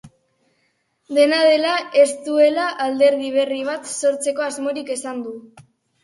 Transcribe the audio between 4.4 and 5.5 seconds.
asmorik esan du.